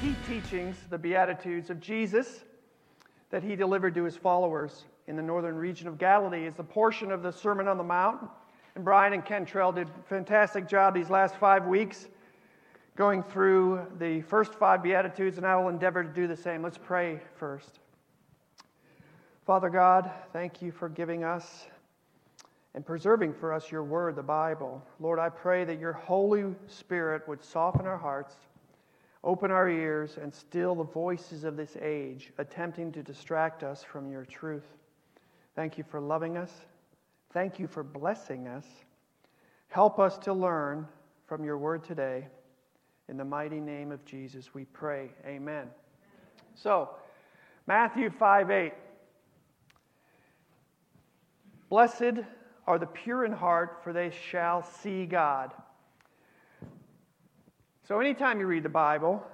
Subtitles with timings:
[0.00, 2.44] key teachings, the Beatitudes of Jesus,
[3.30, 7.10] that he delivered to his followers in the northern region of Galilee is a portion
[7.10, 8.28] of the Sermon on the Mount.
[8.74, 12.08] And Brian and Kentrell did a fantastic job these last five weeks
[12.94, 16.62] going through the first five Beatitudes, and I will endeavor to do the same.
[16.62, 17.80] Let's pray first.
[19.46, 21.66] Father God, thank you for giving us
[22.74, 24.82] and preserving for us your word, the Bible.
[25.00, 28.34] Lord, I pray that your Holy Spirit would soften our hearts,
[29.26, 34.08] open our ears, and still the voices of this age, attempting to distract us from
[34.08, 34.62] your truth.
[35.56, 36.52] Thank you for loving us.
[37.32, 38.64] Thank you for blessing us.
[39.66, 40.86] Help us to learn
[41.26, 42.28] from your word today.
[43.08, 45.10] In the mighty name of Jesus, we pray.
[45.26, 45.66] Amen.
[46.54, 46.90] So,
[47.66, 48.72] Matthew 5 8.
[51.68, 52.20] Blessed
[52.68, 55.52] are the pure in heart, for they shall see God.
[57.86, 59.24] So, anytime you read the Bible,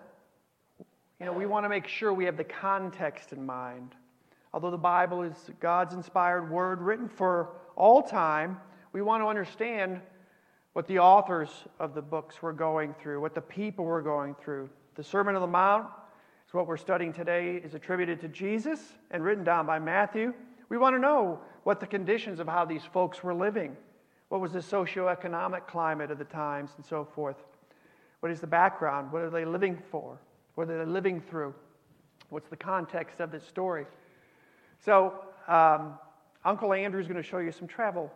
[1.18, 3.94] you know, we want to make sure we have the context in mind.
[4.52, 8.60] Although the Bible is God's inspired word written for all time,
[8.92, 10.02] we want to understand
[10.74, 11.48] what the authors
[11.80, 14.68] of the books were going through, what the people were going through.
[14.96, 15.86] The Sermon on the Mount
[16.46, 20.34] is what we're studying today, is attributed to Jesus and written down by Matthew.
[20.68, 23.78] We want to know what the conditions of how these folks were living.
[24.28, 27.36] What was the socioeconomic climate of the times and so forth?
[28.22, 29.10] What is the background?
[29.10, 30.16] What are they living for?
[30.54, 31.52] What are they living through?
[32.28, 33.84] What's the context of this story?
[34.78, 35.14] So,
[35.48, 35.94] um,
[36.44, 38.12] Uncle Andrew is going to show you some travel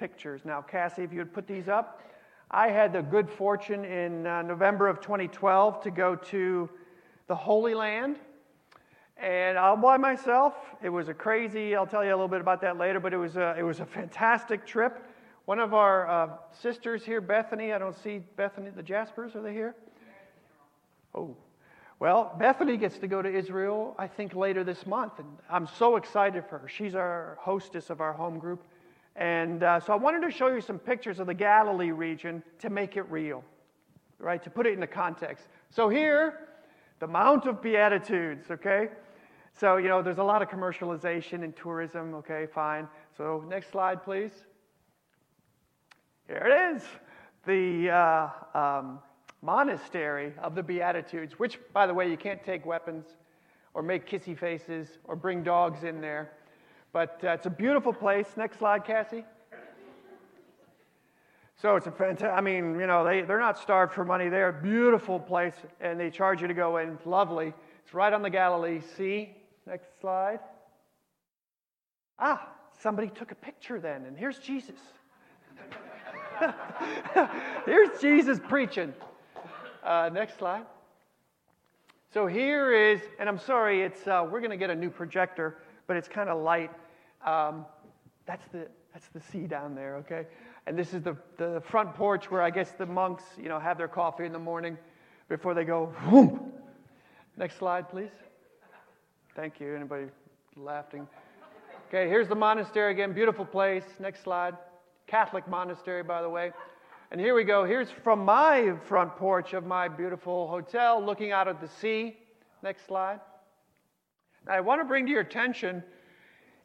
[0.00, 0.40] pictures.
[0.44, 2.02] Now, Cassie, if you would put these up.
[2.50, 6.68] I had the good fortune in uh, November of 2012 to go to
[7.28, 8.16] the Holy Land
[9.16, 10.54] and all by myself.
[10.82, 13.18] It was a crazy, I'll tell you a little bit about that later, but it
[13.18, 15.00] was a, it was a fantastic trip.
[15.46, 16.28] One of our uh,
[16.62, 19.74] sisters here, Bethany, I don't see Bethany, the Jaspers, are they here?
[21.14, 21.36] Oh,
[22.00, 25.96] well, Bethany gets to go to Israel, I think, later this month, and I'm so
[25.96, 26.68] excited for her.
[26.68, 28.64] She's our hostess of our home group.
[29.16, 32.70] And uh, so I wanted to show you some pictures of the Galilee region to
[32.70, 33.44] make it real,
[34.18, 34.42] right?
[34.42, 35.46] To put it into context.
[35.68, 36.40] So here,
[37.00, 38.88] the Mount of Beatitudes, okay?
[39.52, 42.88] So, you know, there's a lot of commercialization and tourism, okay, fine.
[43.16, 44.32] So, next slide, please.
[46.26, 46.82] Here it is
[47.46, 48.98] the uh, um,
[49.42, 53.04] monastery of the Beatitudes, which, by the way, you can't take weapons
[53.74, 56.32] or make kissy faces or bring dogs in there.
[56.92, 58.26] But uh, it's a beautiful place.
[58.36, 59.24] Next slide, Cassie.
[61.56, 64.28] So it's a fantastic, I mean, you know, they, they're not starved for money.
[64.28, 66.98] They're a beautiful place, and they charge you to go in.
[67.04, 67.52] Lovely.
[67.84, 69.36] It's right on the Galilee Sea.
[69.66, 70.40] Next slide.
[72.18, 72.48] Ah,
[72.80, 74.78] somebody took a picture then, and here's Jesus.
[77.66, 78.92] here's Jesus preaching.
[79.82, 80.64] Uh, next slide.
[82.12, 85.58] So here is, and I'm sorry, it's uh, we're going to get a new projector,
[85.86, 86.70] but it's kind of light.
[87.24, 87.66] Um,
[88.26, 90.26] that's the that's the sea down there, okay?
[90.66, 93.76] And this is the, the front porch where I guess the monks, you know, have
[93.76, 94.78] their coffee in the morning
[95.28, 95.92] before they go.
[97.36, 98.12] Next slide, please.
[99.34, 99.74] Thank you.
[99.74, 100.06] Anybody
[100.56, 101.08] laughing?
[101.88, 103.12] Okay, here's the monastery again.
[103.12, 103.84] Beautiful place.
[103.98, 104.54] Next slide.
[105.06, 106.52] Catholic monastery, by the way.
[107.10, 107.64] And here we go.
[107.64, 112.16] Here's from my front porch of my beautiful hotel looking out at the sea.
[112.62, 113.20] Next slide.
[114.46, 115.82] Now, I want to bring to your attention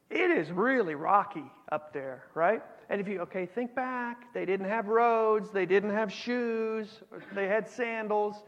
[0.10, 2.64] it is really rocky up there, right?
[2.90, 4.34] And if you, okay, think back.
[4.34, 7.02] They didn't have roads, they didn't have shoes,
[7.36, 8.42] they had sandals.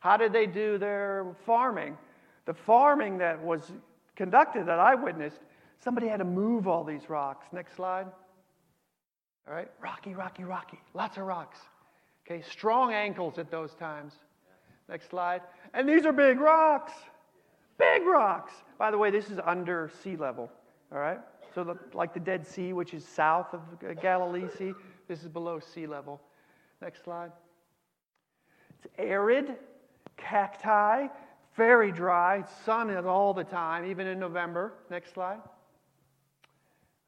[0.00, 1.96] How did they do their farming?
[2.46, 3.72] the farming that was
[4.14, 5.40] conducted that I witnessed,
[5.78, 7.46] somebody had to move all these rocks.
[7.52, 8.06] Next slide.
[9.48, 11.58] All right, rocky, rocky, rocky, lots of rocks.
[12.26, 14.14] Okay, strong ankles at those times.
[14.88, 15.42] Next slide.
[15.74, 16.92] And these are big rocks.
[17.78, 18.52] Big rocks.
[18.78, 20.50] By the way, this is under sea level.
[20.92, 21.20] All right?
[21.54, 23.60] So, the, like the Dead Sea, which is south of
[24.00, 24.72] Galilee Sea,
[25.08, 26.20] this is below sea level.
[26.82, 27.30] Next slide.
[28.78, 29.54] It's arid,
[30.16, 31.06] cacti,
[31.56, 34.74] very dry, sun is all the time, even in November.
[34.90, 35.38] Next slide.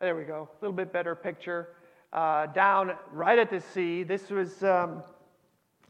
[0.00, 0.48] There we go.
[0.50, 1.70] A little bit better picture.
[2.12, 4.02] Uh, down right at the sea.
[4.02, 5.02] This was, um,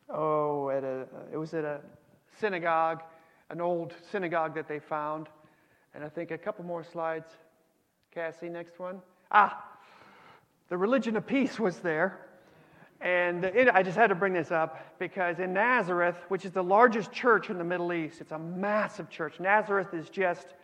[0.08, 1.80] oh, at a, it was at a
[2.40, 3.02] synagogue,
[3.50, 5.28] an old synagogue that they found.
[5.94, 7.28] And I think a couple more slides.
[8.12, 9.00] Cassie, next one.
[9.30, 9.64] Ah,
[10.68, 12.18] the religion of peace was there.
[13.00, 16.64] And it, I just had to bring this up because in Nazareth, which is the
[16.64, 19.38] largest church in the Middle East, it's a massive church.
[19.38, 20.54] Nazareth is just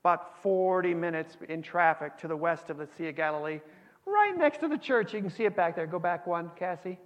[0.00, 3.60] about 40 minutes in traffic to the west of the Sea of Galilee,
[4.08, 5.14] right next to the church.
[5.14, 5.86] You can see it back there.
[5.86, 6.98] Go back one, Cassie.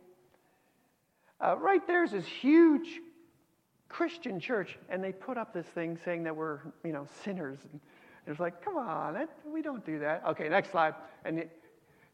[1.40, 3.00] Uh, right there's this huge
[3.88, 7.58] Christian church, and they put up this thing saying that we're, you know, sinners.
[7.70, 7.80] And
[8.26, 10.22] it was like, come on, that, we don't do that.
[10.28, 10.94] Okay, next slide.
[11.24, 11.50] And it,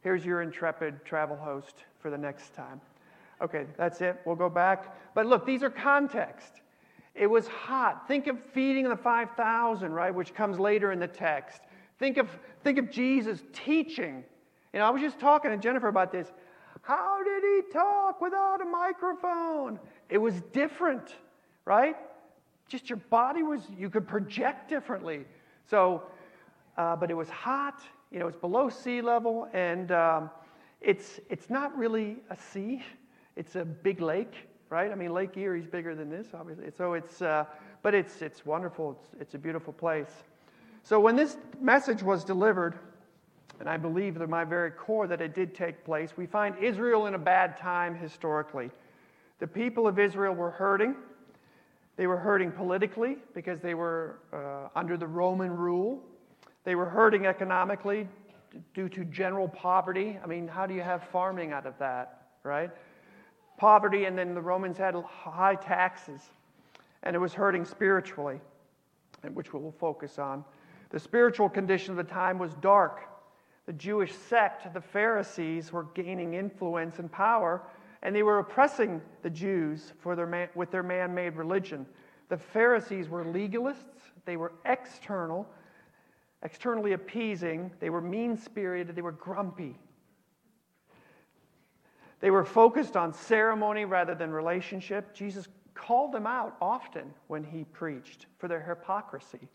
[0.01, 2.81] here's your intrepid travel host for the next time.
[3.41, 4.21] Okay, that's it.
[4.25, 4.97] We'll go back.
[5.15, 6.61] But look, these are context.
[7.15, 8.09] It was hot.
[8.09, 11.61] Think of feeding the 5,000, right, which comes later in the text.
[11.99, 12.29] Think of,
[12.65, 14.25] think of Jesus teaching.
[14.73, 16.31] You know, I was just talking to Jennifer about this.
[16.83, 19.79] How did he talk without a microphone?
[20.09, 21.17] It was different,
[21.65, 21.97] right?
[22.69, 25.25] Just your body was, you could project differently.
[25.69, 26.03] So,
[26.77, 27.81] uh, but it was hot,
[28.11, 30.31] you know, it's below sea level, and um,
[30.81, 32.83] it's, it's not really a sea,
[33.37, 34.91] it's a big lake, right?
[34.91, 36.71] I mean, Lake Erie's bigger than this, obviously.
[36.77, 37.45] So it's, uh,
[37.83, 40.13] but it's, it's wonderful, it's, it's a beautiful place.
[40.85, 42.79] So when this message was delivered,
[43.61, 47.07] and I believe at my very core that it did take place, we find Israel
[47.07, 48.71] in a bad time historically.
[49.41, 50.95] The people of Israel were hurting.
[51.97, 56.03] They were hurting politically because they were uh, under the Roman rule.
[56.65, 58.09] They were hurting economically
[58.75, 60.19] due to general poverty.
[60.23, 62.71] I mean, how do you have farming out of that, right?
[63.57, 66.21] Poverty, and then the Romans had high taxes,
[67.03, 68.41] and it was hurting spiritually,
[69.35, 70.45] which we'll focus on.
[70.91, 73.03] The spiritual condition of the time was dark.
[73.69, 77.61] The Jewish sect, the Pharisees, were gaining influence and power,
[78.01, 81.85] and they were oppressing the Jews for their man, with their man made religion.
[82.31, 85.47] The Pharisees were legalists, they were external,
[86.43, 89.79] externally appeasing, they were mean spirited, they were grumpy.
[92.21, 95.13] They were focused on ceremony rather than relationship.
[95.13, 99.47] Jesus called them out often when he preached for their hypocrisy.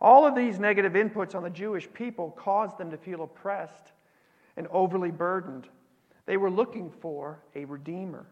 [0.00, 3.92] All of these negative inputs on the Jewish people caused them to feel oppressed
[4.56, 5.68] and overly burdened.
[6.26, 8.26] They were looking for a redeemer.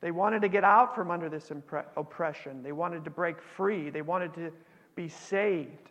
[0.00, 2.62] They wanted to get out from under this impre- oppression.
[2.62, 3.90] They wanted to break free.
[3.90, 4.52] They wanted to
[4.94, 5.90] be saved.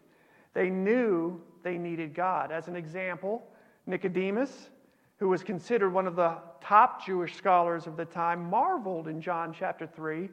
[0.54, 2.52] They knew they needed God.
[2.52, 3.44] As an example,
[3.86, 4.70] Nicodemus,
[5.18, 9.54] who was considered one of the top Jewish scholars of the time, marveled in John
[9.54, 10.30] chapter 3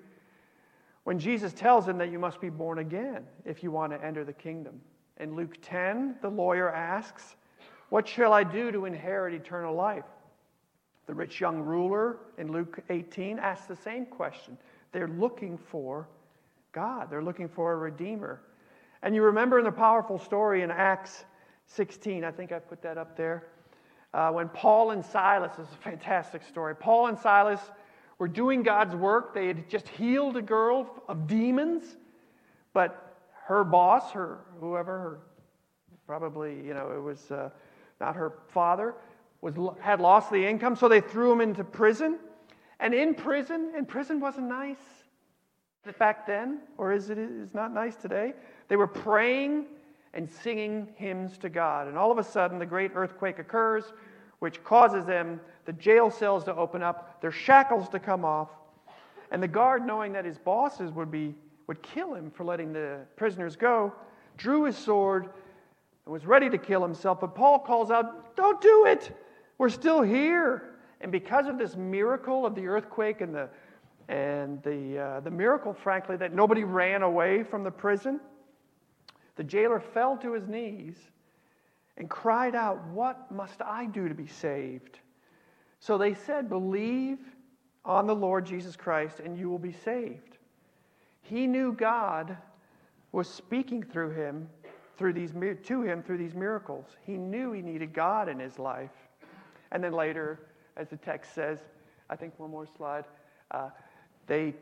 [1.06, 4.24] when Jesus tells him that you must be born again if you want to enter
[4.24, 4.80] the kingdom.
[5.20, 7.36] In Luke 10, the lawyer asks,
[7.90, 10.02] What shall I do to inherit eternal life?
[11.06, 14.58] The rich young ruler in Luke 18 asks the same question.
[14.90, 16.08] They're looking for
[16.72, 18.40] God, they're looking for a redeemer.
[19.00, 21.24] And you remember in the powerful story in Acts
[21.66, 23.46] 16, I think I put that up there,
[24.12, 26.74] uh, when Paul and Silas, is a fantastic story.
[26.74, 27.60] Paul and Silas
[28.18, 29.34] were doing God's work.
[29.34, 31.96] They had just healed a girl of demons,
[32.72, 35.18] but her boss, her whoever, her,
[36.06, 37.50] probably you know it was uh,
[38.00, 38.94] not her father,
[39.40, 42.18] was had lost the income, so they threw him into prison.
[42.78, 44.76] And in prison, and prison wasn't nice
[45.98, 48.34] back then, or is it is not nice today.
[48.68, 49.66] They were praying
[50.12, 53.92] and singing hymns to God, and all of a sudden, the great earthquake occurs
[54.38, 58.48] which causes them, the jail cells to open up, their shackles to come off.
[59.30, 61.34] And the guard, knowing that his bosses would, be,
[61.66, 63.92] would kill him for letting the prisoners go,
[64.36, 65.28] drew his sword
[66.04, 67.20] and was ready to kill himself.
[67.20, 69.10] But Paul calls out, Don't do it!
[69.58, 70.74] We're still here.
[71.00, 73.48] And because of this miracle of the earthquake and the,
[74.08, 78.20] and the, uh, the miracle, frankly, that nobody ran away from the prison,
[79.36, 80.96] the jailer fell to his knees
[81.96, 84.98] and cried out, What must I do to be saved?
[85.80, 87.18] So they said, Believe
[87.84, 90.38] on the Lord Jesus Christ and you will be saved.
[91.22, 92.36] He knew God
[93.12, 94.48] was speaking through him
[94.96, 95.32] through these
[95.64, 96.86] to him through these miracles.
[97.04, 98.90] He knew he needed God in his life.
[99.72, 100.40] And then later,
[100.76, 101.58] as the text says,
[102.08, 103.04] I think one more slide.
[103.50, 103.70] Uh,
[104.26, 104.54] they,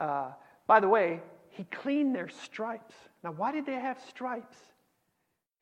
[0.00, 0.30] uh,
[0.66, 2.94] by the way, he cleaned their stripes.
[3.24, 4.58] Now, why did they have stripes?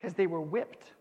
[0.05, 0.93] Because they were whipped.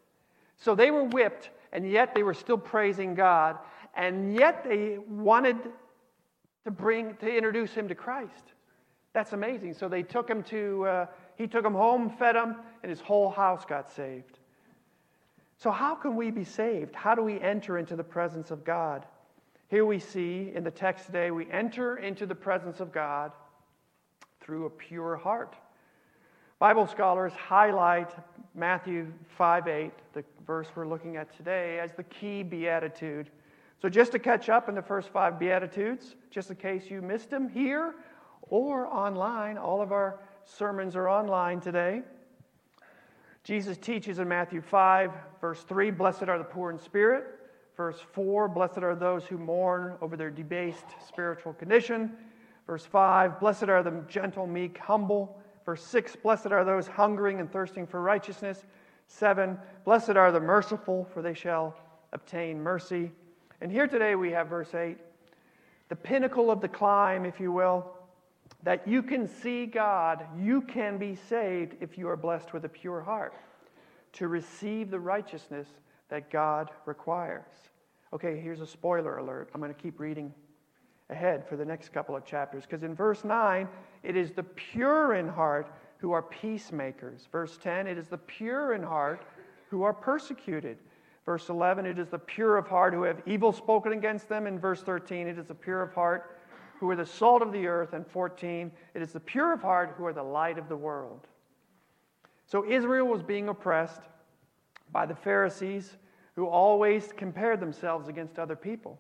[0.57, 3.59] So they were whipped, and yet they were still praising God,
[3.95, 5.59] and yet they wanted
[6.65, 8.55] to bring to introduce him to Christ.
[9.13, 9.75] That's amazing.
[9.75, 11.07] So they took him to uh,
[11.37, 14.39] he took him home, fed him, and his whole house got saved.
[15.59, 16.95] So how can we be saved?
[16.95, 19.05] How do we enter into the presence of God?
[19.69, 23.33] Here we see in the text today, we enter into the presence of God
[24.41, 25.57] through a pure heart.
[26.65, 28.11] Bible scholars highlight
[28.55, 33.29] Matthew 5 8, the verse we're looking at today, as the key beatitude.
[33.83, 37.29] So, just to catch up in the first five beatitudes, just in case you missed
[37.29, 37.95] them here
[38.41, 42.01] or online, all of our sermons are online today.
[43.43, 45.11] Jesus teaches in Matthew 5,
[45.43, 47.27] verse 3, Blessed are the poor in spirit.
[47.77, 52.17] Verse 4, Blessed are those who mourn over their debased spiritual condition.
[52.67, 55.39] Verse 5 Blessed are the gentle, meek, humble.
[55.65, 58.65] Verse 6 Blessed are those hungering and thirsting for righteousness.
[59.07, 61.77] 7 Blessed are the merciful, for they shall
[62.13, 63.11] obtain mercy.
[63.61, 64.99] And here today we have verse 8
[65.89, 67.93] the pinnacle of the climb, if you will,
[68.63, 72.69] that you can see God, you can be saved if you are blessed with a
[72.69, 73.35] pure heart
[74.15, 75.69] to receive the righteousness
[76.09, 77.45] that God requires.
[78.13, 79.51] Okay, here's a spoiler alert.
[79.55, 80.33] I'm going to keep reading
[81.11, 83.69] ahead for the next couple of chapters because in verse 9,
[84.05, 87.27] it is the pure in heart who are peacemakers.
[87.33, 89.23] Verse 10, it is the pure in heart
[89.71, 90.77] who are persecuted.
[91.25, 94.47] Verse 11, it is the pure of heart who have evil spoken against them.
[94.47, 96.39] In verse 13, it is the pure of heart
[96.79, 97.95] who are the salt of the earth.
[97.95, 101.27] And 14, it is the pure of heart who are the light of the world.
[102.47, 104.03] So Israel was being oppressed
[104.93, 105.97] by the Pharisees
[106.37, 108.99] who always compared themselves against other people.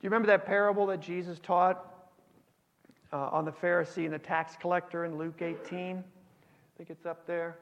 [0.00, 1.97] Do you remember that parable that Jesus taught
[3.12, 5.98] uh, on the Pharisee and the tax collector in Luke 18?
[5.98, 6.02] I
[6.76, 7.56] think it's up there.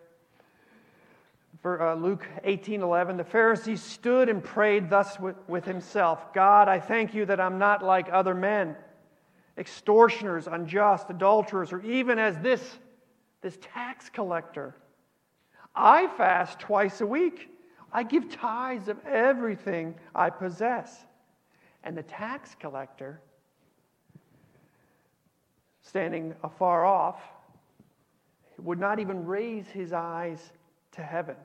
[1.62, 6.68] For, uh, Luke 18 11, the Pharisee stood and prayed thus with, with himself God,
[6.68, 8.76] I thank you that I'm not like other men,
[9.56, 12.78] extortioners, unjust, adulterers, or even as this,
[13.40, 14.76] this tax collector.
[15.74, 17.50] I fast twice a week.
[17.92, 21.06] I give tithes of everything I possess.
[21.84, 23.20] And the tax collector,
[25.87, 27.21] standing afar off,
[28.59, 30.52] would not even raise his eyes
[30.90, 31.37] to heaven,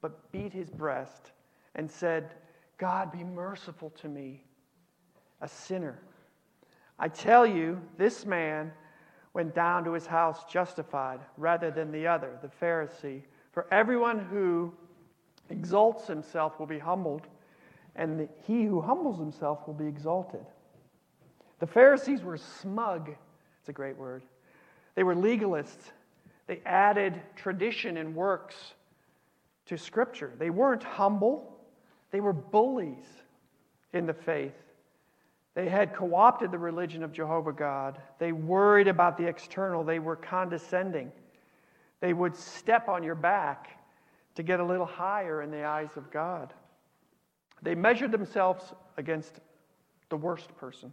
[0.00, 1.32] but beat his breast
[1.74, 2.32] and said,
[2.78, 4.44] God, be merciful to me,
[5.40, 5.98] a sinner.
[6.98, 8.72] I tell you, this man
[9.34, 13.22] went down to his house justified rather than the other, the Pharisee.
[13.52, 14.72] For everyone who
[15.50, 17.26] exalts himself will be humbled,
[17.96, 20.46] and he who humbles himself will be exalted.
[21.58, 23.10] The Pharisees were smug.
[23.62, 24.24] It's a great word.
[24.96, 25.92] They were legalists.
[26.48, 28.56] They added tradition and works
[29.66, 30.32] to Scripture.
[30.36, 31.60] They weren't humble,
[32.10, 33.06] they were bullies
[33.92, 34.56] in the faith.
[35.54, 38.02] They had co opted the religion of Jehovah God.
[38.18, 39.84] They worried about the external.
[39.84, 41.12] They were condescending.
[42.00, 43.78] They would step on your back
[44.34, 46.52] to get a little higher in the eyes of God.
[47.62, 49.38] They measured themselves against
[50.08, 50.92] the worst person.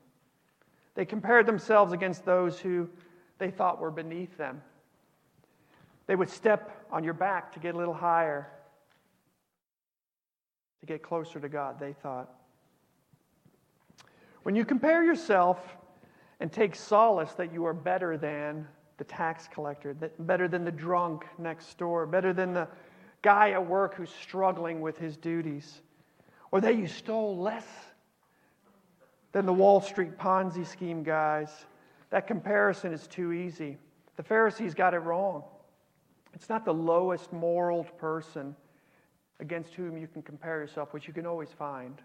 [0.96, 2.90] They compared themselves against those who
[3.38, 4.62] they thought were beneath them.
[6.08, 8.48] They would step on your back to get a little higher,
[10.80, 12.30] to get closer to God, they thought.
[14.44, 15.60] When you compare yourself
[16.40, 18.68] and take solace that you are better than
[18.98, 22.68] the tax collector, better than the drunk next door, better than the
[23.22, 25.82] guy at work who's struggling with his duties,
[26.52, 27.68] or that you stole less
[29.32, 31.50] than the Wall Street Ponzi scheme guys,
[32.10, 33.78] that comparison is too easy.
[34.16, 35.44] The Pharisees got it wrong.
[36.34, 38.56] It's not the lowest moral person
[39.40, 42.02] against whom you can compare yourself, which you can always find.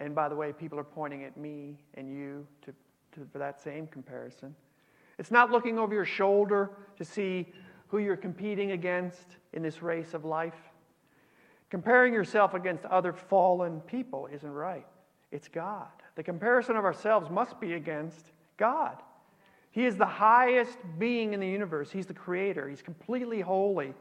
[0.00, 2.72] And by the way, people are pointing at me and you to,
[3.12, 4.54] to, for that same comparison.
[5.18, 7.52] It's not looking over your shoulder to see
[7.88, 10.54] who you're competing against in this race of life.
[11.68, 14.86] Comparing yourself against other fallen people isn't right.
[15.30, 15.88] It's God.
[16.16, 18.26] The comparison of ourselves must be against
[18.56, 18.96] God.
[19.70, 21.90] He is the highest being in the universe.
[21.90, 22.68] He's the creator.
[22.68, 23.94] He's completely holy,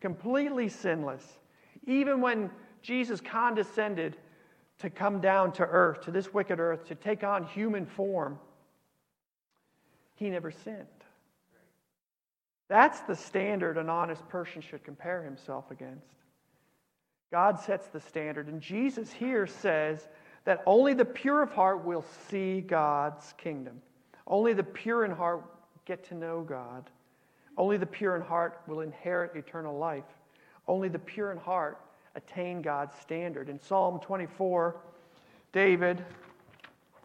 [0.00, 1.24] completely sinless.
[1.86, 2.50] Even when
[2.82, 4.16] Jesus condescended
[4.78, 8.38] to come down to earth, to this wicked earth, to take on human form,
[10.14, 10.86] he never sinned.
[12.68, 16.14] That's the standard an honest person should compare himself against.
[17.30, 20.08] God sets the standard, and Jesus here says
[20.44, 23.80] that only the pure of heart will see God's kingdom.
[24.26, 25.44] Only the pure in heart
[25.84, 26.88] get to know God.
[27.56, 30.04] Only the pure in heart will inherit eternal life.
[30.66, 31.78] Only the pure in heart
[32.14, 33.48] attain God's standard.
[33.48, 34.76] In Psalm 24,
[35.52, 36.04] David,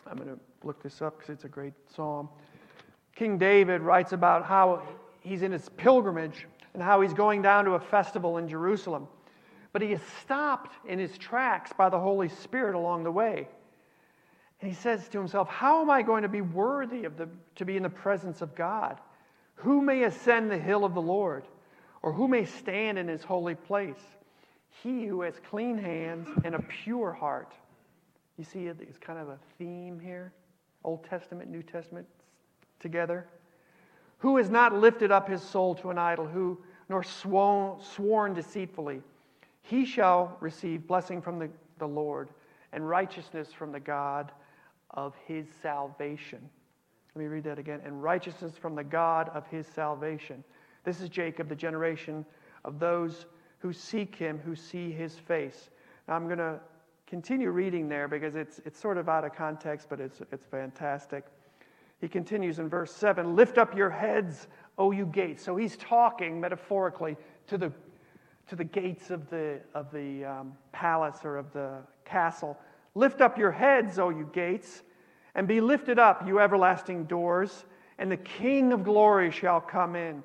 [0.08, 2.30] I'm going to look this up because it's a great psalm.
[3.16, 4.84] King David writes about how
[5.22, 9.08] he's in his pilgrimage and how he's going down to a festival in Jerusalem.
[9.76, 13.46] But he is stopped in his tracks by the Holy Spirit along the way.
[14.62, 17.28] And he says to himself, How am I going to be worthy of the,
[17.58, 19.02] to be in the presence of God?
[19.56, 21.44] Who may ascend the hill of the Lord?
[22.04, 24.00] Or who may stand in his holy place?
[24.82, 27.52] He who has clean hands and a pure heart.
[28.38, 30.32] You see, it's kind of a theme here
[30.86, 32.08] Old Testament, New Testament
[32.80, 33.28] together.
[34.20, 39.02] Who has not lifted up his soul to an idol, who nor sworn, sworn deceitfully?
[39.68, 42.30] He shall receive blessing from the, the Lord
[42.72, 44.32] and righteousness from the God
[44.92, 46.40] of his salvation.
[47.16, 47.82] Let me read that again.
[47.84, 50.44] And righteousness from the God of his salvation.
[50.84, 52.26] This is Jacob, the generation
[52.64, 53.26] of those
[53.58, 55.72] who seek him, who see his face.
[56.08, 56.60] Now I'm going to
[57.08, 61.26] continue reading there because it's, it's sort of out of context, but it's, it's fantastic.
[62.02, 65.44] He continues in verse 7 Lift up your heads, O you gates.
[65.44, 67.18] So he's talking metaphorically
[67.48, 67.72] to the,
[68.48, 72.58] to the gates of the, of the um, palace or of the castle.
[72.94, 74.84] Lift up your heads, O you gates,
[75.34, 77.66] and be lifted up, you everlasting doors,
[77.98, 80.24] and the King of glory shall come in.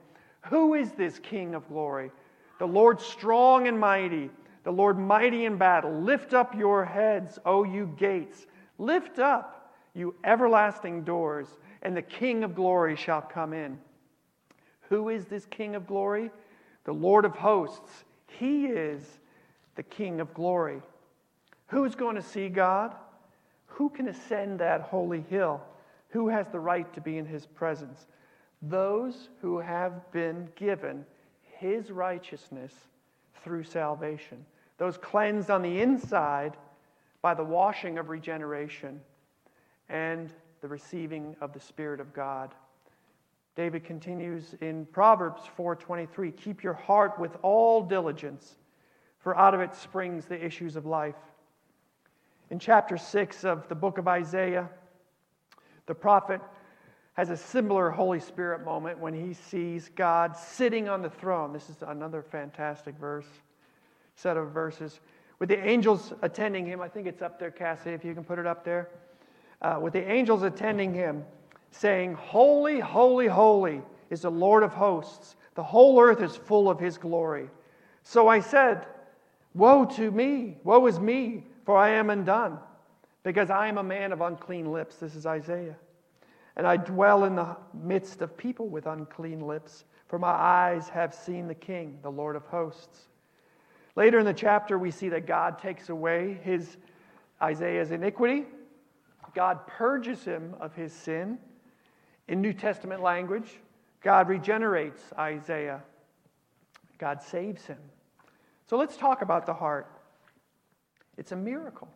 [0.48, 2.10] Who is this King of glory?
[2.58, 4.30] The Lord strong and mighty,
[4.64, 6.00] the Lord mighty in battle.
[6.00, 8.46] Lift up your heads, O you gates.
[8.78, 11.48] Lift up, you everlasting doors,
[11.82, 13.78] and the King of glory shall come in.
[14.90, 16.30] Who is this King of glory?
[16.84, 18.04] The Lord of hosts.
[18.38, 19.02] He is
[19.74, 20.82] the King of glory.
[21.68, 22.94] Who's going to see God?
[23.66, 25.60] Who can ascend that holy hill?
[26.10, 28.06] Who has the right to be in his presence?
[28.62, 31.06] Those who have been given
[31.58, 32.74] his righteousness
[33.42, 34.44] through salvation.
[34.78, 36.56] Those cleansed on the inside
[37.22, 39.00] by the washing of regeneration
[39.88, 42.54] and the receiving of the Spirit of God.
[43.56, 48.56] David continues in Proverbs 4:23, "Keep your heart with all diligence,
[49.18, 51.18] for out of it springs the issues of life."
[52.48, 54.68] In chapter 6 of the book of Isaiah,
[55.86, 56.40] the prophet
[57.14, 61.52] has a similar Holy Spirit moment when he sees God sitting on the throne.
[61.52, 63.26] This is another fantastic verse,
[64.14, 65.00] set of verses.
[65.38, 68.38] With the angels attending him, I think it's up there, Cassie, if you can put
[68.38, 68.90] it up there.
[69.60, 71.24] Uh, with the angels attending him,
[71.70, 75.36] saying, Holy, holy, holy is the Lord of hosts.
[75.54, 77.48] The whole earth is full of his glory.
[78.02, 78.86] So I said,
[79.54, 82.58] Woe to me, woe is me, for I am undone,
[83.22, 84.96] because I am a man of unclean lips.
[84.96, 85.76] This is Isaiah.
[86.56, 91.14] And I dwell in the midst of people with unclean lips, for my eyes have
[91.14, 93.08] seen the King, the Lord of hosts.
[93.96, 96.76] Later in the chapter, we see that God takes away his
[97.42, 98.46] Isaiah's iniquity.
[99.34, 101.38] God purges him of his sin.
[102.30, 103.58] In New Testament language,
[104.02, 105.82] God regenerates Isaiah.
[106.96, 107.78] God saves him.
[108.68, 109.88] So let's talk about the heart.
[111.18, 111.88] It's a miracle.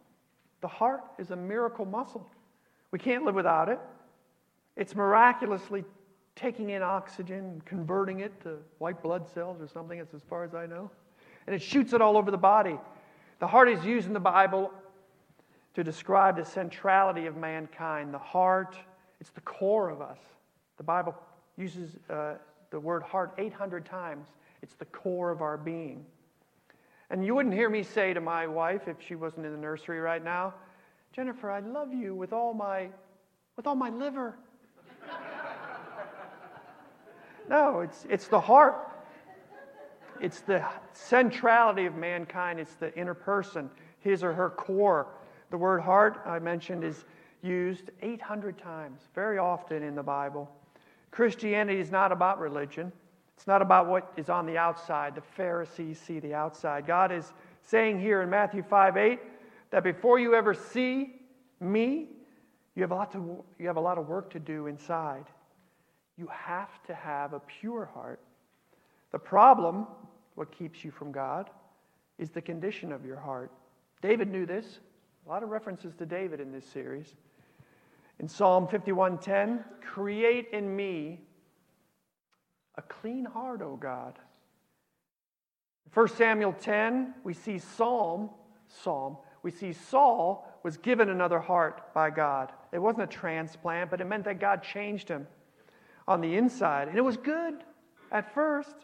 [0.61, 2.29] The heart is a miracle muscle.
[2.91, 3.79] We can't live without it.
[4.77, 5.85] It's miraculously
[6.35, 10.67] taking in oxygen, converting it to white blood cells or something, as far as I
[10.67, 10.91] know.
[11.47, 12.77] And it shoots it all over the body.
[13.39, 14.73] The heart is used in the Bible
[15.75, 18.13] to describe the centrality of mankind.
[18.13, 18.77] The heart,
[19.21, 20.19] it's the core of us.
[20.77, 21.15] The Bible
[21.57, 22.35] uses uh,
[22.71, 24.27] the word heart 800 times.
[24.63, 26.05] It's the core of our being.
[27.11, 30.01] And you wouldn't hear me say to my wife if she wasn't in the nursery
[30.01, 30.55] right now,
[31.13, 32.89] Jennifer, I love you with all my
[33.57, 34.37] with all my liver.
[37.49, 38.91] No, it's, it's the heart.
[40.21, 42.59] It's the centrality of mankind.
[42.59, 43.69] It's the inner person,
[44.01, 45.09] his or her core.
[45.51, 47.05] The word heart, I mentioned, is
[47.45, 50.51] used 800 times, very often in the Bible.
[51.11, 52.91] Christianity is not about religion.
[53.37, 55.15] It's not about what is on the outside.
[55.15, 56.87] The Pharisees see the outside.
[56.87, 59.21] God is saying here in Matthew 5 8
[59.71, 61.21] that before you ever see
[61.61, 62.09] me,
[62.75, 65.27] you have a lot, to, you have a lot of work to do inside.
[66.17, 68.21] You have to have a pure heart.
[69.13, 69.87] The problem,
[70.35, 71.51] what keeps you from God,
[72.19, 73.51] is the condition of your heart.
[74.03, 74.81] David knew this.
[75.27, 77.15] A lot of references to David in this series.
[78.19, 81.21] In Psalm 51:10, create in me
[82.77, 84.19] a clean heart, O God.
[85.87, 88.31] In 1 Samuel 10, we see Psalm,
[88.69, 92.51] Psalm, we see Saul was given another heart by God.
[92.73, 95.27] It wasn't a transplant, but it meant that God changed him
[96.09, 96.89] on the inside.
[96.89, 97.63] And it was good
[98.11, 98.75] at first,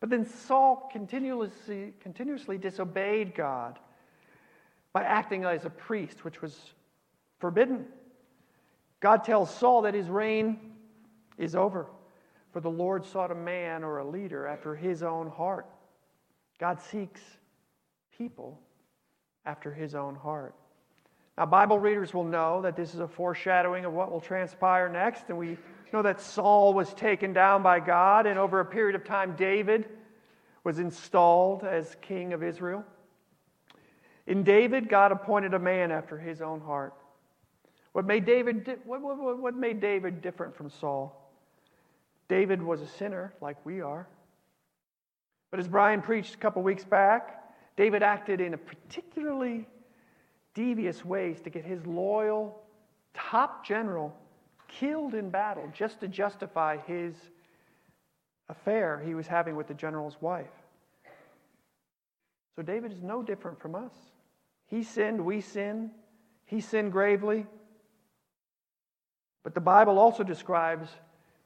[0.00, 3.78] but then Saul continuously, continuously disobeyed God
[4.92, 6.74] by acting as a priest, which was
[7.38, 7.86] forbidden.
[9.00, 10.58] God tells Saul that his reign
[11.36, 11.86] is over,
[12.52, 15.66] for the Lord sought a man or a leader after his own heart.
[16.58, 17.20] God seeks
[18.16, 18.60] people
[19.46, 20.54] after his own heart.
[21.36, 25.28] Now, Bible readers will know that this is a foreshadowing of what will transpire next,
[25.28, 25.56] and we
[25.92, 29.88] know that Saul was taken down by God, and over a period of time, David
[30.64, 32.84] was installed as king of Israel.
[34.26, 36.92] In David, God appointed a man after his own heart.
[37.98, 41.32] What made David, what, what, what made David different from Saul?
[42.28, 44.06] David was a sinner like we are.
[45.50, 47.42] But as Brian preached a couple weeks back,
[47.76, 49.66] David acted in a particularly
[50.54, 52.62] devious ways to get his loyal
[53.14, 54.14] top general
[54.68, 57.16] killed in battle just to justify his
[58.48, 60.46] affair he was having with the general's wife.
[62.54, 63.92] So David is no different from us.
[64.68, 65.90] He sinned, we sin.
[66.46, 67.44] He sinned gravely.
[69.48, 70.90] But the Bible also describes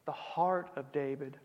[0.06, 1.38] the heart of David,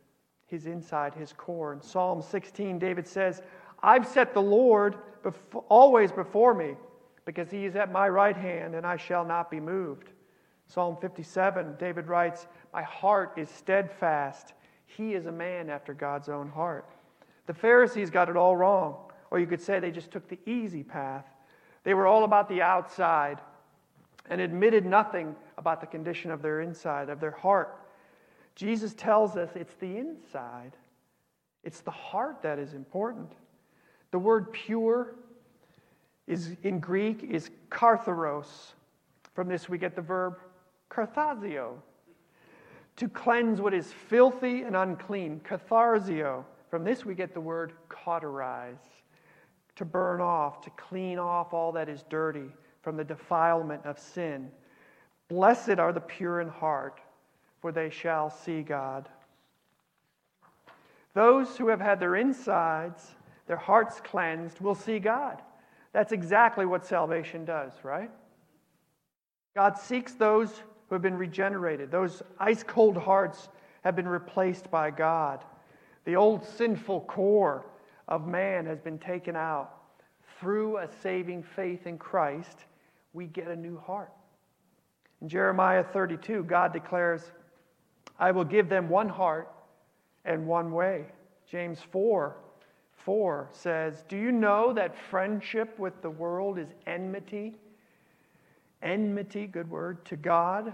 [0.47, 1.71] his inside, his core.
[1.71, 3.43] In Psalm 16, David says,
[3.83, 4.95] I've set the Lord
[5.69, 6.73] always before me,
[7.25, 10.09] because he is at my right hand, and I shall not be moved.
[10.65, 14.53] Psalm 57, David writes, My heart is steadfast.
[14.87, 16.89] He is a man after God's own heart.
[17.45, 18.95] The Pharisees got it all wrong,
[19.29, 21.27] or you could say they just took the easy path.
[21.83, 23.41] They were all about the outside
[24.27, 27.75] and admitted nothing about the condition of their inside, of their heart.
[28.55, 30.73] Jesus tells us it's the inside,
[31.63, 33.31] it's the heart that is important.
[34.11, 35.15] The word pure
[36.27, 38.73] is in Greek is katharos.
[39.33, 40.39] From this we get the verb
[40.89, 41.75] katharizo.
[42.97, 46.43] To cleanse what is filthy and unclean, katharizo.
[46.69, 48.79] From this we get the word cauterize.
[49.75, 52.49] To burn off, to clean off all that is dirty
[52.81, 54.49] from the defilement of sin.
[55.29, 57.01] Blessed are the pure in heart,
[57.61, 59.09] for they shall see God.
[61.13, 63.15] Those who have had their insides,
[63.47, 65.41] their hearts cleansed, will see God.
[65.91, 68.11] That's exactly what salvation does, right?
[69.55, 70.51] God seeks those
[70.87, 71.89] who have been regenerated.
[71.89, 73.49] Those ice cold hearts
[73.83, 75.43] have been replaced by God.
[76.05, 77.65] The old sinful core
[78.07, 79.73] of man has been taken out.
[80.39, 82.65] Through a saving faith in Christ,
[83.13, 84.11] we get a new heart.
[85.21, 87.31] In Jeremiah 32, God declares,
[88.19, 89.51] I will give them one heart
[90.25, 91.05] and one way.
[91.49, 92.35] James 4
[92.97, 97.55] 4 says, Do you know that friendship with the world is enmity?
[98.81, 100.73] Enmity, good word, to God.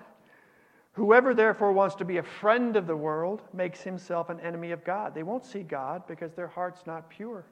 [0.93, 4.83] Whoever therefore wants to be a friend of the world makes himself an enemy of
[4.83, 5.13] God.
[5.13, 7.45] They won't see God because their heart's not pure.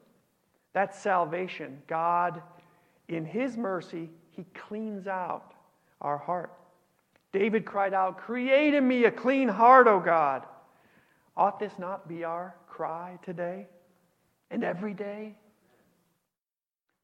[0.72, 1.82] That's salvation.
[1.86, 2.42] God,
[3.08, 5.54] in His mercy, He cleans out
[6.00, 6.52] our heart.
[7.32, 10.44] David cried out, Create in me a clean heart, O God.
[11.36, 13.66] Ought this not be our cry today
[14.50, 15.34] and every day?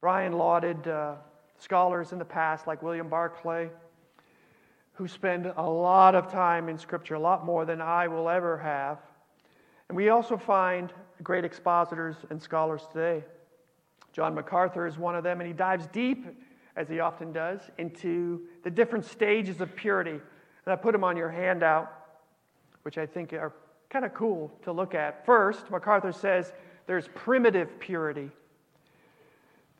[0.01, 1.15] Brian lauded uh,
[1.59, 3.71] scholars in the past like William Barclay,
[4.93, 8.59] who spend a lot of time in Scripture, a lot more than I will ever
[8.59, 8.99] have.
[9.89, 13.25] And we also find great expositors and scholars today.
[14.13, 16.27] John MacArthur is one of them, and he dives deep
[16.79, 20.13] as he often does, into the different stages of purity.
[20.13, 21.93] And I put them on your handout,
[22.83, 23.53] which I think are
[23.91, 25.27] kind of cool to look at.
[25.27, 26.53] First, MacArthur says
[26.87, 28.31] there's primitive purity.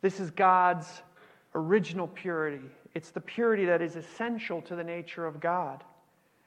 [0.01, 0.87] This is God's
[1.55, 2.65] original purity.
[2.93, 5.83] It's the purity that is essential to the nature of God.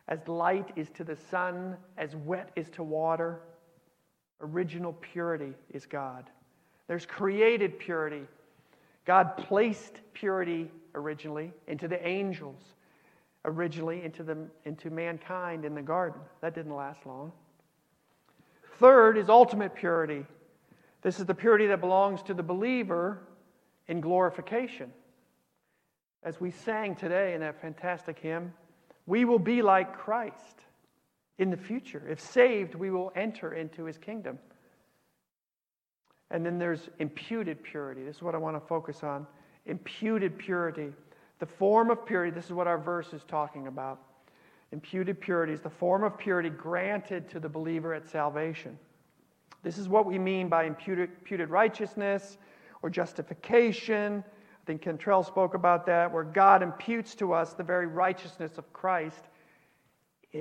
[0.06, 3.40] As light is to the sun, as wet is to water,
[4.42, 6.28] original purity is God.
[6.88, 8.26] There's created purity.
[9.04, 12.60] God placed purity originally into the angels,
[13.44, 16.20] originally into, the, into mankind in the garden.
[16.40, 17.32] That didn't last long.
[18.78, 20.24] Third is ultimate purity.
[21.02, 23.20] This is the purity that belongs to the believer
[23.88, 24.92] in glorification.
[26.22, 28.52] As we sang today in that fantastic hymn,
[29.06, 30.60] we will be like Christ
[31.38, 32.02] in the future.
[32.08, 34.38] If saved, we will enter into his kingdom.
[36.32, 38.02] And then there's imputed purity.
[38.02, 39.26] This is what I want to focus on.
[39.66, 40.92] Imputed purity.
[41.38, 44.00] The form of purity, this is what our verse is talking about.
[44.72, 48.78] Imputed purity is the form of purity granted to the believer at salvation.
[49.62, 52.38] This is what we mean by imputed, imputed righteousness
[52.80, 54.24] or justification.
[54.26, 58.72] I think Cantrell spoke about that, where God imputes to us the very righteousness of
[58.72, 59.24] Christ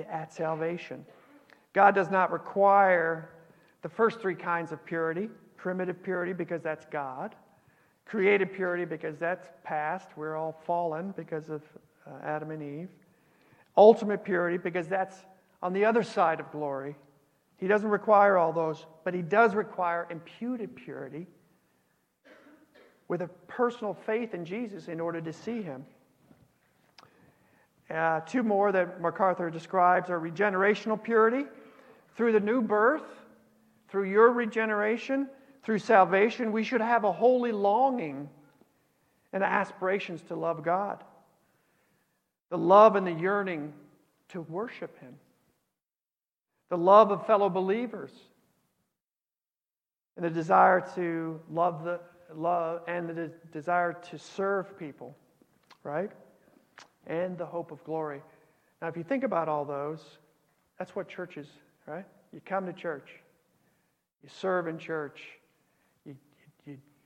[0.08, 1.04] at salvation.
[1.74, 3.28] God does not require
[3.82, 5.28] the first three kinds of purity
[5.62, 7.36] primitive purity because that's God,
[8.04, 11.62] created purity because that's past, we're all fallen because of
[12.04, 12.88] uh, Adam and Eve,
[13.76, 15.16] ultimate purity because that's
[15.62, 16.96] on the other side of glory.
[17.58, 21.28] He doesn't require all those, but he does require imputed purity
[23.06, 25.86] with a personal faith in Jesus in order to see him.
[27.88, 31.44] Uh, two more that MacArthur describes are regenerational purity
[32.16, 33.04] through the new birth,
[33.88, 35.28] through your regeneration,
[35.62, 38.28] through salvation, we should have a holy longing
[39.32, 41.02] and aspirations to love God,
[42.50, 43.72] the love and the yearning
[44.30, 45.14] to worship Him,
[46.68, 48.10] the love of fellow believers,
[50.16, 52.00] and the desire to love the
[52.34, 55.16] love and the desire to serve people,
[55.84, 56.10] right?
[57.06, 58.22] And the hope of glory.
[58.80, 60.00] Now, if you think about all those,
[60.78, 61.46] that's what church is,
[61.86, 62.04] right?
[62.32, 63.10] You come to church,
[64.22, 65.20] you serve in church,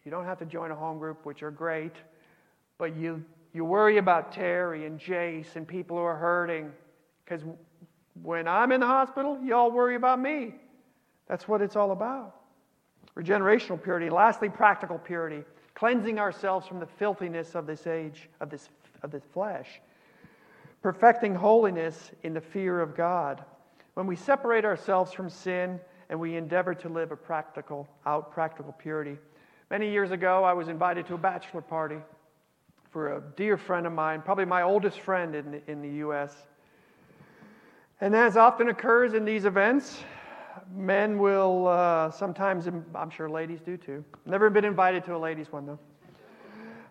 [0.06, 1.92] you, don't have to join a home group, which are great,
[2.78, 6.72] but you, you worry about Terry and Jace and people who are hurting.
[7.24, 7.42] Because
[8.22, 10.54] when I'm in the hospital, y'all worry about me.
[11.28, 12.36] That's what it's all about.
[13.16, 14.08] Regenerational purity.
[14.08, 15.42] Lastly, practical purity.
[15.74, 18.68] Cleansing ourselves from the filthiness of this age, of this,
[19.02, 19.80] of this flesh
[20.86, 23.44] perfecting holiness in the fear of God.
[23.94, 28.72] When we separate ourselves from sin and we endeavor to live a practical, out practical
[28.72, 29.18] purity.
[29.68, 31.96] Many years ago, I was invited to a bachelor party
[32.92, 36.32] for a dear friend of mine, probably my oldest friend in the, in the U.S.
[38.00, 40.04] And as often occurs in these events,
[40.72, 44.04] men will uh, sometimes, I'm sure ladies do too.
[44.24, 45.80] Never been invited to a ladies' one though.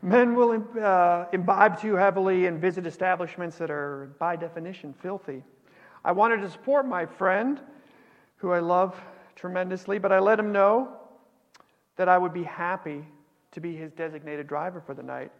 [0.02, 5.44] Men will uh, imbibe too heavily and visit establishments that are, by definition, filthy.
[6.04, 7.62] I wanted to support my friend,
[8.36, 9.02] who I love
[9.38, 11.00] tremendously, but I let him know
[11.96, 13.06] that I would be happy
[13.52, 15.32] to be his designated driver for the night.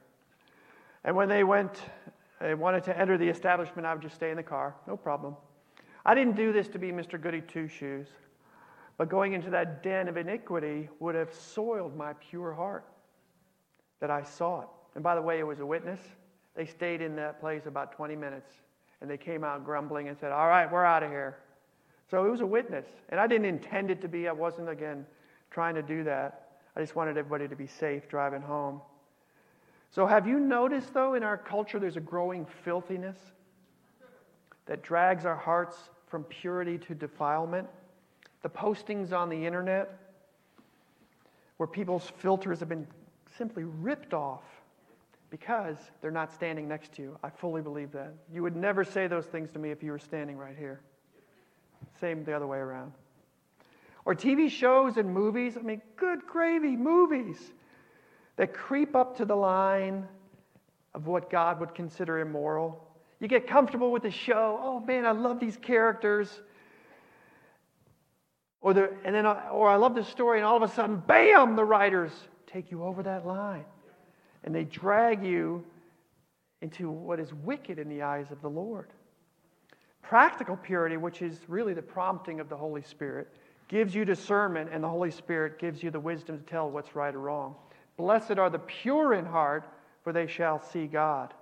[1.04, 1.82] And when they went,
[2.40, 5.36] they wanted to enter the establishment, I would just stay in the car, no problem.
[6.06, 7.22] I didn't do this to be Mr.
[7.22, 8.08] Goody Two Shoes,
[8.98, 12.86] but going into that den of iniquity would have soiled my pure heart
[14.00, 14.68] that I saw it.
[14.96, 16.00] And by the way, it was a witness.
[16.56, 18.52] They stayed in that place about 20 minutes
[19.02, 21.38] and they came out grumbling and said, All right, we're out of here.
[22.10, 22.86] So it was a witness.
[23.10, 24.28] And I didn't intend it to be.
[24.28, 25.06] I wasn't, again,
[25.52, 26.45] trying to do that.
[26.76, 28.82] I just wanted everybody to be safe driving home.
[29.92, 33.18] So, have you noticed, though, in our culture, there's a growing filthiness
[34.66, 37.68] that drags our hearts from purity to defilement?
[38.42, 39.98] The postings on the internet,
[41.58, 42.88] where people's filters have been
[43.38, 44.44] simply ripped off
[45.30, 47.18] because they're not standing next to you.
[47.24, 48.14] I fully believe that.
[48.34, 50.82] You would never say those things to me if you were standing right here.
[52.00, 52.92] Same the other way around.
[54.06, 57.38] Or TV shows and movies, I mean, good gravy, movies
[58.38, 60.08] that creep up to the line
[60.94, 62.88] of what God would consider immoral.
[63.20, 64.60] You get comfortable with the show.
[64.62, 66.42] Oh man, I love these characters.
[68.62, 70.98] Or the, and then, uh, or I love the story, and all of a sudden,
[70.98, 72.12] bam, the writers
[72.48, 73.66] take you over that line.
[74.44, 75.64] And they drag you
[76.62, 78.90] into what is wicked in the eyes of the Lord.
[80.02, 83.28] Practical purity, which is really the prompting of the Holy Spirit,
[83.68, 87.14] gives you discernment, and the Holy Spirit gives you the wisdom to tell what's right
[87.14, 87.56] or wrong.
[87.98, 89.68] Blessed are the pure in heart,
[90.04, 91.34] for they shall see God.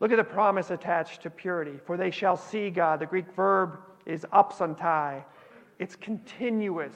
[0.00, 1.78] Look at the promise attached to purity.
[1.86, 3.00] For they shall see God.
[3.00, 5.24] The Greek verb is opsontai.
[5.78, 6.94] It's continuous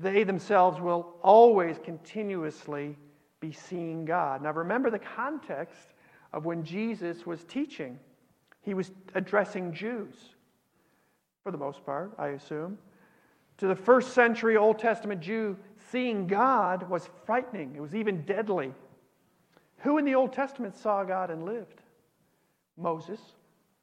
[0.00, 2.96] they themselves will always continuously
[3.38, 4.42] be seeing God.
[4.42, 5.92] Now, remember the context
[6.32, 7.98] of when Jesus was teaching.
[8.62, 10.14] He was addressing Jews,
[11.42, 12.78] for the most part, I assume.
[13.58, 15.56] To the first century Old Testament Jew,
[15.90, 18.72] seeing God was frightening, it was even deadly.
[19.78, 21.82] Who in the Old Testament saw God and lived?
[22.76, 23.20] Moses.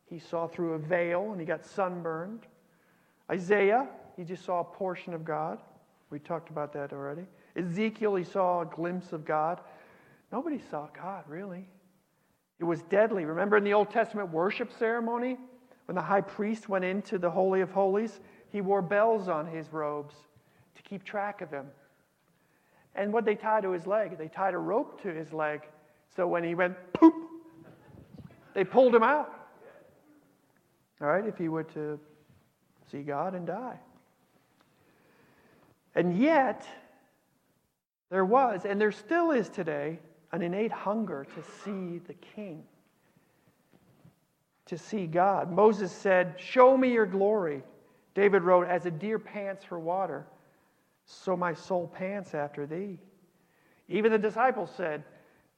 [0.10, 2.48] He saw through a veil and he got sunburned.
[3.30, 5.60] Isaiah, he just saw a portion of God.
[6.10, 7.26] We talked about that already.
[7.56, 9.60] Ezekiel, he saw a glimpse of God.
[10.32, 11.68] Nobody saw God, really.
[12.60, 13.26] It was deadly.
[13.26, 15.38] Remember in the Old Testament worship ceremony,
[15.88, 18.20] when the high priest went into the Holy of Holies,
[18.50, 20.16] he wore bells on his robes
[20.76, 21.66] to keep track of him.
[22.94, 24.18] And what they tied to his leg?
[24.18, 25.62] They tied a rope to his leg.
[26.16, 27.14] So when he went poop,
[28.54, 29.34] they pulled him out.
[31.00, 32.00] All right, if he were to
[32.92, 33.80] see God and die.
[35.96, 36.68] And yet,
[38.10, 40.00] there was, and there still is today,
[40.32, 42.64] an innate hunger to see the king,
[44.68, 45.52] to see God.
[45.52, 47.64] Moses said, Show me your glory.
[48.14, 50.26] David wrote, As a deer pants for water,
[51.06, 52.98] so my soul pants after thee.
[53.88, 55.04] Even the disciples said,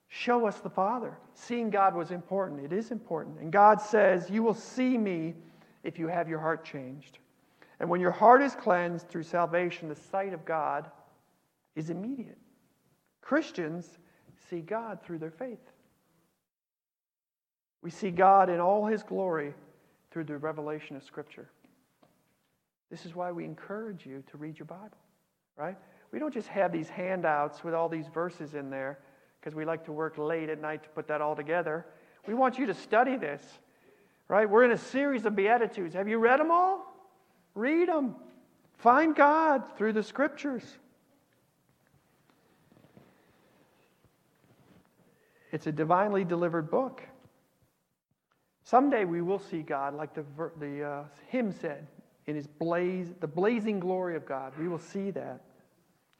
[0.07, 1.17] Show us the Father.
[1.33, 2.63] Seeing God was important.
[2.63, 3.39] It is important.
[3.39, 5.35] And God says, You will see me
[5.83, 7.19] if you have your heart changed.
[7.79, 10.89] And when your heart is cleansed through salvation, the sight of God
[11.75, 12.37] is immediate.
[13.21, 13.99] Christians
[14.49, 15.71] see God through their faith.
[17.81, 19.53] We see God in all his glory
[20.11, 21.49] through the revelation of Scripture.
[22.89, 24.97] This is why we encourage you to read your Bible,
[25.57, 25.77] right?
[26.11, 28.99] We don't just have these handouts with all these verses in there
[29.39, 31.85] because we like to work late at night to put that all together.
[32.27, 33.41] We want you to study this,
[34.27, 34.49] right?
[34.49, 35.93] We're in a series of Beatitudes.
[35.93, 36.85] Have you read them all?
[37.53, 38.15] Read them.
[38.77, 40.63] Find God through the scriptures.
[45.51, 47.01] It's a divinely delivered book.
[48.69, 50.23] Someday we will see God, like the,
[50.59, 51.87] the uh, hymn said,
[52.27, 54.53] in his blaze, the blazing glory of God.
[54.59, 55.41] We will see that.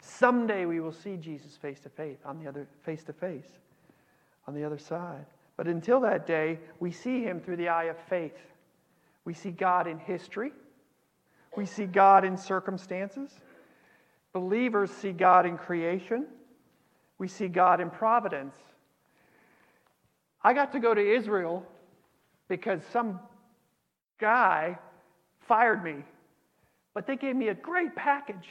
[0.02, 3.46] Someday we will see Jesus face to face on the other face to face
[4.48, 5.28] on the other side.
[5.58, 8.40] But until that day, we see him through the eye of faith.
[9.26, 10.52] We see God in history.
[11.56, 13.30] We see God in circumstances.
[14.34, 16.26] Believers see God in creation.
[17.20, 18.56] We see God in providence.
[20.44, 21.64] I got to go to Israel
[22.50, 23.20] because some
[24.20, 24.78] guy
[25.48, 26.04] fired me,
[26.94, 28.48] but they gave me a great package.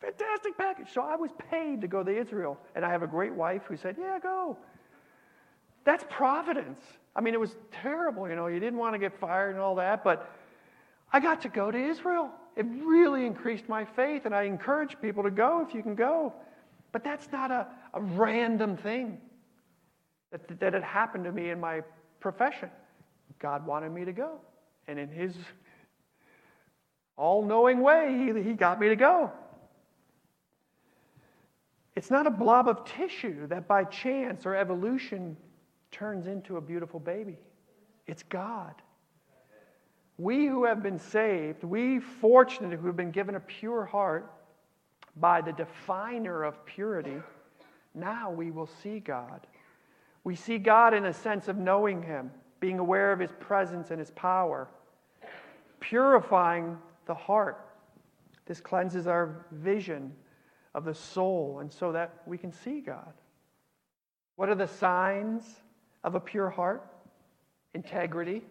[0.00, 0.88] Fantastic package.
[0.92, 2.58] So I was paid to go to Israel.
[2.74, 4.56] And I have a great wife who said, Yeah, go.
[5.84, 6.80] That's providence.
[7.14, 9.74] I mean, it was terrible, you know, you didn't want to get fired and all
[9.76, 10.30] that, but
[11.12, 12.30] I got to go to Israel.
[12.56, 16.32] It really increased my faith, and I encourage people to go if you can go.
[16.92, 19.18] But that's not a, a random thing
[20.30, 21.82] that, that had happened to me in my
[22.20, 22.70] profession.
[23.40, 24.38] God wanted me to go.
[24.86, 25.34] And in His
[27.20, 29.30] all knowing way, he, he got me to go.
[31.94, 35.36] It's not a blob of tissue that by chance or evolution
[35.90, 37.36] turns into a beautiful baby.
[38.06, 38.74] It's God.
[40.16, 44.32] We who have been saved, we fortunate who have been given a pure heart
[45.16, 47.16] by the definer of purity,
[47.94, 49.46] now we will see God.
[50.24, 53.98] We see God in a sense of knowing Him, being aware of His presence and
[53.98, 54.68] His power,
[55.80, 57.66] purifying the heart.
[58.46, 60.12] This cleanses our vision
[60.74, 63.12] of the soul, and so that we can see God.
[64.36, 65.44] What are the signs
[66.04, 66.86] of a pure heart?
[67.74, 68.42] Integrity,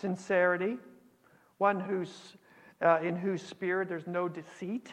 [0.00, 0.78] sincerity,
[1.58, 2.36] one who's,
[2.82, 4.92] uh, in whose spirit there's no deceit,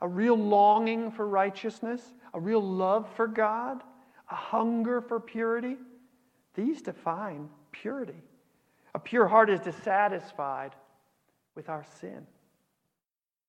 [0.00, 3.82] a real longing for righteousness, a real love for God,
[4.30, 5.76] a hunger for purity.
[6.54, 7.48] These define
[7.82, 8.22] purity.
[8.94, 10.74] A pure heart is dissatisfied
[11.54, 12.26] with our sin.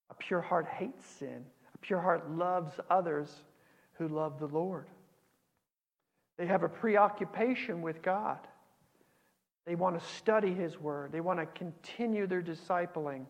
[0.09, 1.45] A pure heart hates sin.
[1.73, 3.29] A pure heart loves others
[3.93, 4.87] who love the Lord.
[6.37, 8.39] They have a preoccupation with God.
[9.65, 11.11] They want to study His Word.
[11.11, 13.25] They want to continue their discipling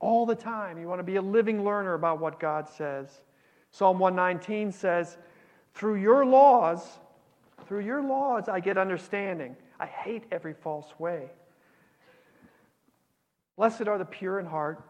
[0.00, 0.78] all the time.
[0.78, 3.08] You want to be a living learner about what God says.
[3.70, 5.18] Psalm 119 says,
[5.74, 6.80] Through your laws,
[7.66, 9.56] through your laws, I get understanding.
[9.84, 11.28] I hate every false way.
[13.58, 14.82] Blessed are the pure in heart,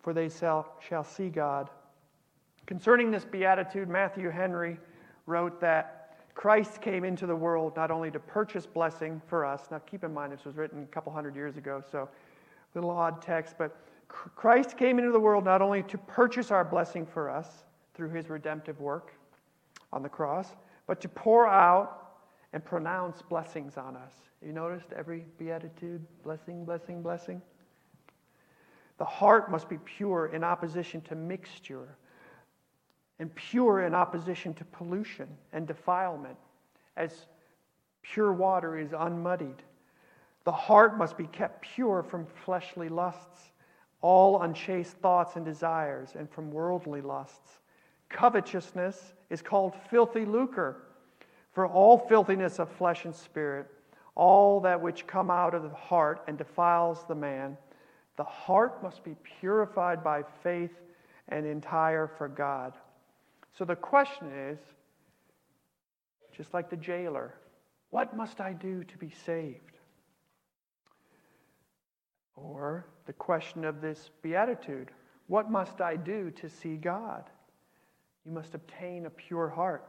[0.00, 1.68] for they shall, shall see God.
[2.64, 4.78] Concerning this beatitude, Matthew Henry
[5.26, 9.64] wrote that Christ came into the world not only to purchase blessing for us.
[9.70, 12.08] Now, keep in mind, this was written a couple hundred years ago, so a
[12.74, 13.76] little odd text, but
[14.08, 18.30] Christ came into the world not only to purchase our blessing for us through his
[18.30, 19.12] redemptive work
[19.92, 20.56] on the cross,
[20.86, 22.07] but to pour out
[22.52, 24.12] and pronounce blessings on us.
[24.44, 27.42] You noticed every beatitude, blessing, blessing, blessing?
[28.98, 31.96] The heart must be pure in opposition to mixture
[33.18, 36.36] and pure in opposition to pollution and defilement,
[36.96, 37.26] as
[38.02, 39.62] pure water is unmuddied.
[40.44, 43.50] The heart must be kept pure from fleshly lusts,
[44.00, 47.58] all unchaste thoughts and desires, and from worldly lusts.
[48.08, 50.84] Covetousness is called filthy lucre,
[51.58, 53.66] for all filthiness of flesh and spirit,
[54.14, 57.56] all that which come out of the heart and defiles the man,
[58.16, 60.70] the heart must be purified by faith
[61.30, 62.74] and entire for God.
[63.58, 64.60] So the question is
[66.32, 67.34] just like the jailer,
[67.90, 69.78] what must I do to be saved?
[72.36, 74.92] Or the question of this beatitude,
[75.26, 77.24] what must I do to see God?
[78.24, 79.84] You must obtain a pure heart.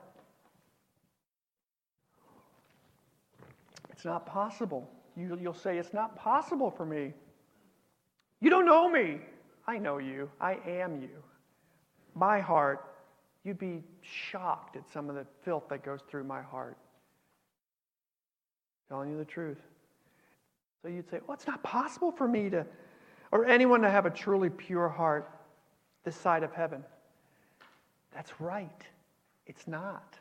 [3.99, 4.89] It's not possible.
[5.17, 7.13] You, will say, It's not possible for me.
[8.39, 9.19] You don't know me.
[9.67, 10.31] I know you.
[10.39, 11.21] I am you.
[12.15, 12.89] My heart
[13.43, 16.77] You'd be shocked at some of the filth that goes through my heart.
[18.89, 19.61] Telling you the truth.
[20.81, 22.65] So you'd say, well, it's not possible for me to,
[23.31, 25.29] or anyone to have a truly pure heart
[26.03, 26.83] this side of heaven.
[28.13, 28.83] That's right.
[29.45, 30.17] It's not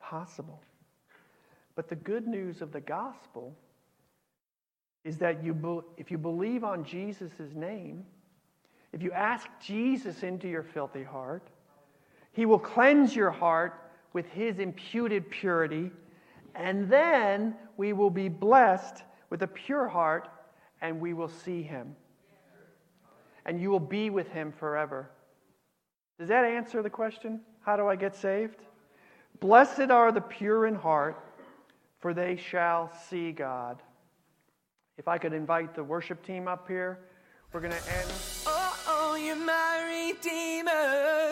[0.00, 0.60] possible.
[1.76, 3.56] But the good news of the gospel
[5.04, 8.04] is that you, if you believe on Jesus' name,
[8.92, 11.48] if you ask Jesus into your filthy heart,
[12.34, 13.80] he will cleanse your heart
[14.12, 15.90] with His imputed purity,
[16.54, 20.28] and then we will be blessed with a pure heart
[20.80, 21.94] and we will see Him.
[23.46, 25.10] And you will be with Him forever.
[26.18, 27.40] Does that answer the question?
[27.60, 28.60] How do I get saved?
[29.40, 31.20] Blessed are the pure in heart,
[32.04, 33.82] for they shall see God.
[34.98, 36.98] If I could invite the worship team up here,
[37.50, 38.10] we're going to end.
[38.46, 41.23] Oh, oh, you're my redeemer.